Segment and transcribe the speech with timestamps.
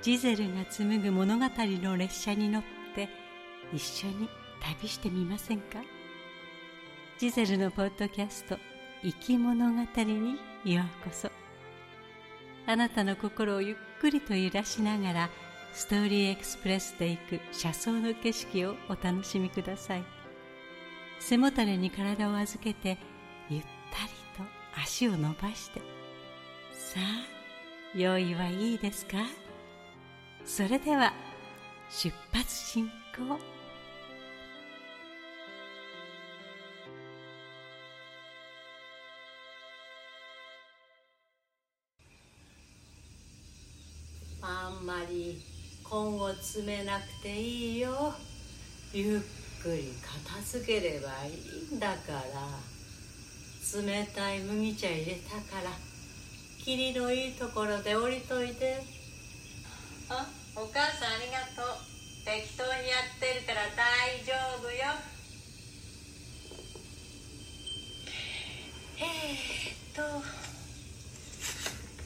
[0.00, 2.62] ジゼルが紡ぐ物語の列車に乗っ
[2.94, 3.08] て
[3.72, 4.28] 一緒に
[4.60, 5.80] 旅してみませんか？
[7.18, 8.56] ジゼルのポッドキャスト
[9.02, 11.30] 「生き物語」にようこそ。
[12.66, 15.30] あなたの心をゆっくりと揺らしながら
[15.72, 20.04] ストーリーエクスプレスで行く車窓の景色をお楽しみください。
[21.18, 22.98] 背もたれに体を預けて
[23.50, 23.66] ゆった
[24.04, 24.44] りと
[24.80, 25.80] 足を伸ばして。
[26.72, 29.18] さあ用意はいいですか？
[30.48, 31.12] それでは
[31.90, 33.38] 出発進行。
[44.42, 45.40] あんまり
[45.84, 48.14] 根を詰めなくていいよ。
[48.92, 49.20] ゆっ
[49.62, 49.92] くり
[50.26, 51.34] 片付ければい
[51.72, 53.80] いんだから。
[53.80, 55.70] 冷たい麦茶入れたから。
[56.64, 58.82] 霧のいいところで降りといて。
[60.08, 60.26] あ
[60.58, 61.78] お母さんありがとう。
[62.26, 64.90] 適当にやってるから大丈夫よ。
[68.98, 70.02] えー、っと。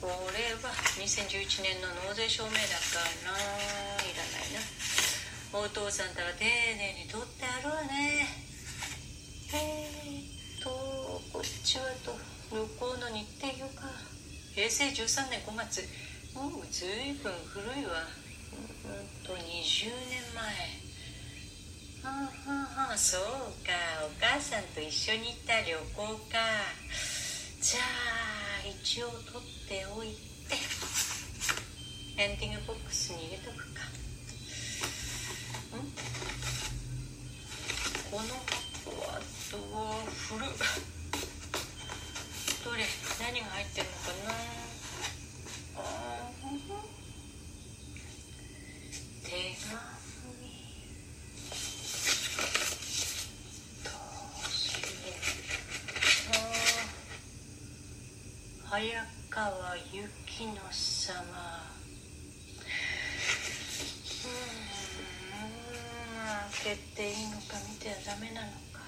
[0.00, 3.38] これは2011年の納税証明だからな。
[4.00, 4.64] いらないな。
[5.52, 8.24] お父さんたら丁寧に取ってあるわね。
[9.52, 10.70] えー、っと
[11.36, 12.16] こっちはと
[12.48, 13.92] 向こうの日程表か。
[14.54, 15.84] 平成13年5月。
[16.34, 18.17] もうずいぶん古いわ。
[19.28, 20.40] と20年前。
[22.02, 22.96] はあはあはあ。
[22.96, 23.20] そう
[23.60, 23.76] か。
[24.08, 25.84] お母さんと一緒に行った旅行
[26.32, 26.40] か。
[27.60, 27.80] じゃ
[28.64, 30.16] あ一応取っておい
[30.48, 30.56] て。
[32.16, 33.84] エンディングボックスに入れとくか。
[35.76, 35.92] ん。
[38.10, 39.20] この箱は
[39.52, 40.48] どう古っ
[42.64, 42.80] どれ？
[43.20, 44.32] 何が入ってるのかな？
[45.76, 46.48] ああ
[49.28, 49.36] 早
[59.28, 61.12] 川由紀乃様。
[64.24, 64.68] うん
[66.64, 68.80] 開けていいのか見てはダメなのか。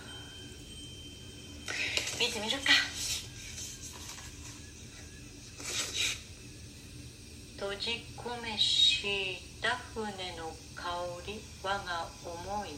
[2.19, 2.90] 見てみるか。
[7.61, 10.09] 閉じ込めした船
[10.41, 10.97] の香
[11.29, 12.73] り我が思い。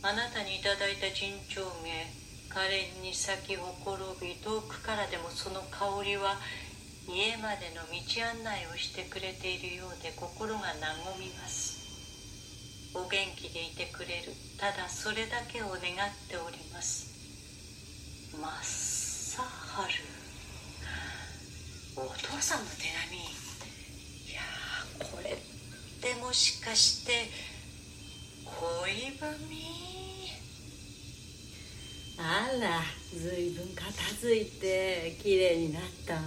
[0.00, 2.08] あなたにいただいた陣長名
[2.48, 6.40] 可憐に咲きほころび遠くからでもその香りは
[7.04, 12.96] 家までの道案内をしてくれているようで心が和みます。
[12.96, 14.32] お元気でいてくれる。
[14.56, 15.78] ただそれだけを願っ
[16.24, 18.32] ております。
[18.40, 19.92] マッサハル
[21.94, 23.41] お父さんの手紙。
[24.98, 25.36] これっ
[26.00, 27.30] てもしかして
[28.44, 29.28] 恋文
[32.18, 32.82] あら
[33.18, 36.20] ずいぶん片付いてきれいになったわ。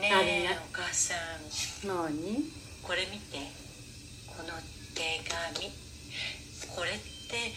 [0.00, 1.18] ねえお母さん。
[1.86, 2.44] 何？
[2.82, 3.38] これ見て。
[4.26, 4.48] この
[4.94, 5.70] 手紙。
[6.74, 7.52] これって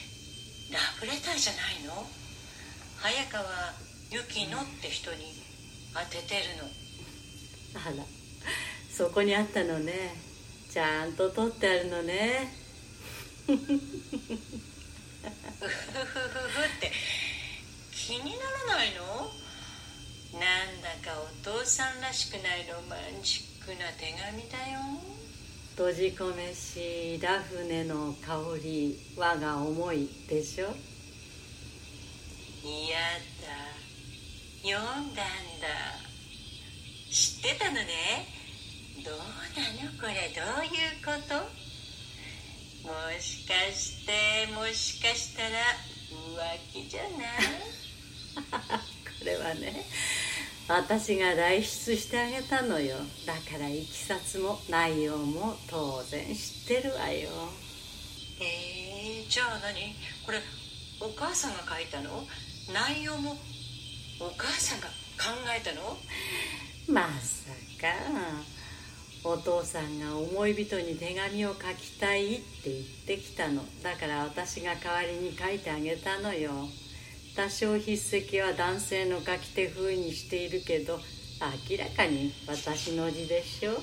[0.74, 2.06] ラブレターじゃないの？
[2.98, 3.44] 早川
[4.12, 5.34] 由紀乃って人に
[5.94, 6.70] 当ててるの。
[7.80, 8.04] あら
[9.00, 10.14] そこにあったのね。
[10.70, 12.52] ちゃんと取ってあるのね。
[13.46, 13.80] ふふふふふっ
[16.82, 16.92] て。
[17.94, 18.30] 気にな
[18.68, 19.32] らないの？
[20.38, 24.82] なんだかお父さんらしくないロマンチックな手紙だよ。
[25.78, 30.76] 閉じ込めしラフネの香り我が思いでしょ？
[32.66, 33.16] 嫌だ。
[34.62, 35.24] 読んだんだ。
[37.10, 38.38] 知ってたのね
[39.04, 41.36] どうなのこれどういうこと
[42.88, 44.12] もしかして
[44.54, 45.50] もしかしたら
[46.10, 47.12] 浮気じゃない
[48.40, 49.86] これはね
[50.68, 52.98] 私が代筆してあげたのよ。
[53.26, 57.30] だからいきさつも内容も当然知ってるわよ。
[58.40, 59.96] えー、じゃあ何？
[60.24, 60.40] これ
[61.02, 62.24] お母さんが書いたの？
[62.72, 63.36] 内容も
[64.20, 64.88] お母さんが
[65.18, 65.98] 考えたの？
[66.88, 67.50] まさ
[67.82, 67.88] か
[69.24, 73.64] お父さんが思い人に手紙を書きたいって言ってきたの。
[73.84, 76.52] だから私が代わりに書いてあげたのよ。
[77.36, 81.00] 多少筆跡は男性の書き手風にしているけど
[81.70, 83.74] 明らかに私の字でしょ。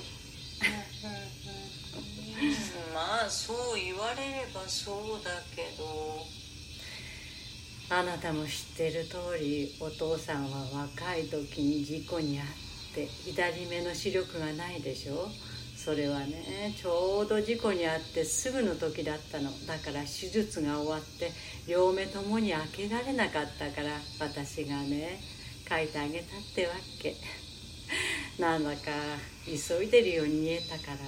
[2.94, 6.26] まあそう言われればそうだけど。
[7.88, 12.65] あなたも知ってる通りお父さんは若い時に事故に遭って
[13.04, 15.28] 左目の視力がないでしょ？
[15.76, 19.50] それはねちょうど事故に遭ってすぐの時だったの。
[19.66, 21.30] だから手術が終わって
[21.68, 25.20] 両目ともに開けられなかったから私がね
[25.68, 26.72] 書いてあげたってわ
[27.02, 27.14] け。
[28.40, 28.78] なんだか
[29.44, 30.98] 急いでるように見えたから。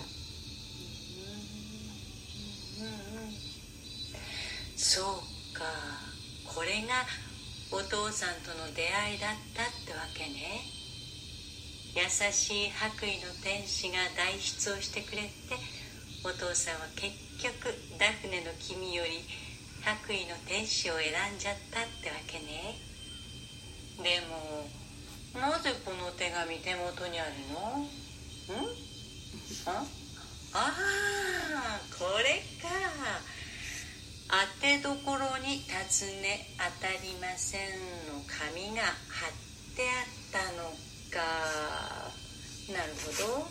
[4.76, 5.04] そう
[5.58, 5.64] か。
[6.46, 7.04] これが
[7.70, 10.77] お父さんとの出会いだったってわけね。
[11.94, 15.30] 優しい白衣の天使が代筆をしてくれて
[16.24, 19.24] お父さんは結局ダフネの君より
[19.84, 22.76] 白衣の天使を選んじゃったってわけね。
[24.02, 24.68] でも
[25.40, 27.82] なぜこの手紙手元にあるの？
[27.82, 27.88] ん？
[29.66, 29.86] あ？
[30.54, 32.68] あこれか。
[34.30, 37.60] 当てどころに尋ね当たりません
[38.12, 39.32] の紙が貼っ
[39.74, 40.68] てあったの。
[41.10, 41.20] か。
[42.72, 43.48] なるほど。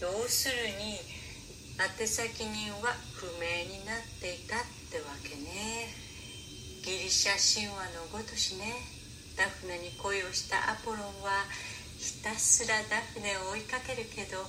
[0.00, 1.00] 要するに
[1.78, 4.60] 宛先人は不明になっていたっ
[4.90, 5.88] てわけね。
[6.84, 8.72] ギリシャ神話のごとしね。
[9.36, 11.46] ダフネに恋をしたアポロンは
[11.98, 14.42] ひたすらダフネを追いかけるけど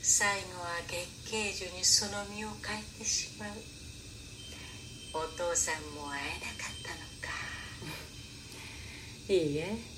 [0.00, 3.50] 最後は月桂樹にその身を変えてしまう。
[5.12, 7.32] お父さんも会えなかったのか。
[9.32, 9.95] いいえ。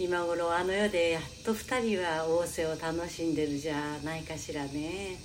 [0.00, 5.18] 今頃あの世でやっと2人は仰せを楽しんでるじゃないかしらね。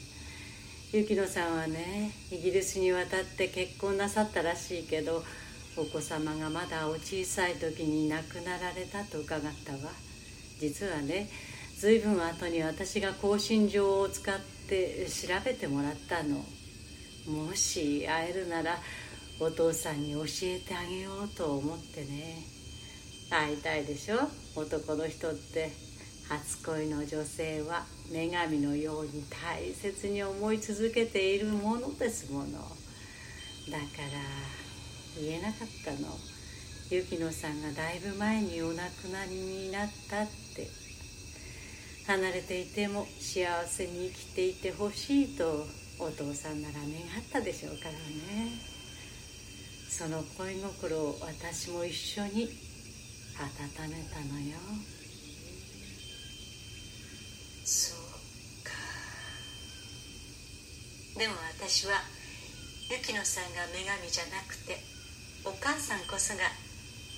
[0.91, 5.23] 雪乃さんはねイギリスに渡って結婚なさったらしいけど
[5.77, 9.93] お子様がまだお小さい時に亡くなられたと伺ったわ。
[10.59, 11.29] 実はね
[11.79, 14.35] 随分後に私が更新状を使っ
[14.67, 16.43] て調べてもらったの。
[17.27, 18.77] もし会えるなら
[19.39, 22.54] お父さんに教えてあげようと思ってね。
[23.29, 24.19] 会いたいでしょ
[24.55, 25.71] 男の人って
[26.29, 34.55] 初恋の女性は女神のように大切に思い続けているものですものだから
[35.19, 36.09] 言えなかったの。
[36.89, 40.85] 雪乃さんがだいぶ前にお亡くなりになったって。
[42.07, 45.65] 離れていても幸せに生きていてほしいと
[45.97, 48.51] お父さんなら願ったでしょうからね。
[49.89, 52.47] その恋心を私も一緒に
[53.37, 54.57] 温めたのよ。
[57.65, 57.99] そう
[58.63, 58.71] か。
[61.19, 61.93] でも私は
[62.89, 64.77] 雪乃さんが女神じゃなくて
[65.43, 66.43] お母さんこそが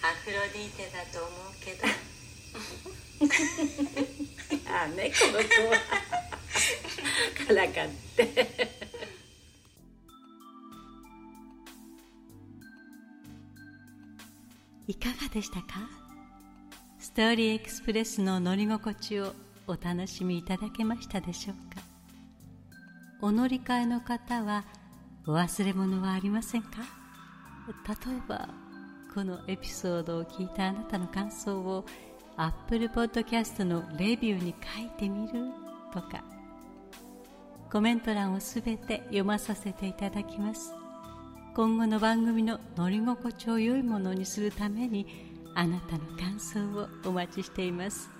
[0.03, 1.87] アフロディーテだと思うけど。
[4.71, 5.39] ああねこの子。
[5.39, 5.77] は
[7.47, 8.47] からかって
[14.87, 15.89] いかがでしたか？
[15.89, 16.06] ス
[17.17, 19.33] トーリーエクスプレスの乗り心地を
[19.65, 21.81] お楽しみいただけましたでしょうか？
[23.23, 24.65] お乗り換えの方は
[25.25, 26.69] お忘れ物はありませんか？
[27.87, 28.47] 例えば
[29.15, 31.85] このエピソードを聞いたあなたの感想を
[32.35, 35.45] Apple Podcast のレビューに書いてみる
[35.91, 36.23] とか。
[37.71, 40.71] コメント欄をすべて読まさせていただきます。
[41.55, 45.26] 今後の番組の乗り心地を良いものにするために
[45.57, 48.11] あなたの感想をお待ちしています。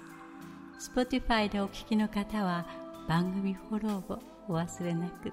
[0.79, 2.65] Spotify でお聞きの方は
[3.07, 5.31] 番組フォローをお忘れなく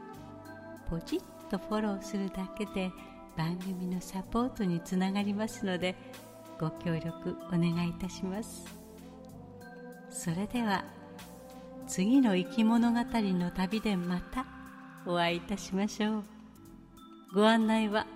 [0.86, 1.20] ポチッ
[1.50, 2.92] とフォローするだけで
[3.38, 5.94] 番組のサポートにつながりますので
[6.60, 8.66] ご協力お願いいたします。
[10.10, 10.84] それでは
[11.86, 14.44] 次の生き物語の旅でまた
[15.06, 16.24] お会いいたしましょう。
[17.34, 18.06] ご案内は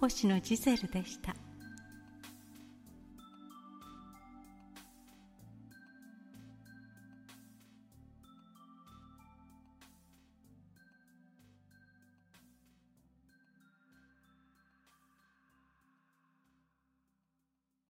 [0.00, 1.34] 星野ジゼルでした。